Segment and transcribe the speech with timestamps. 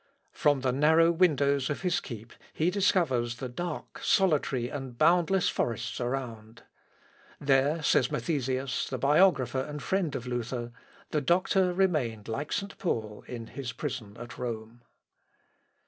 [0.31, 6.01] From the narrow windows of his keep he discovers the dark, solitary, and boundless forests
[6.01, 6.63] around.
[7.39, 10.71] "There," says Mathesins, the biographer and friend of Luther,
[11.11, 12.79] "the doctor remained like St.
[12.79, 14.81] Paul in his prison at Rome."